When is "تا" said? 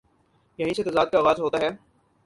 1.49-1.57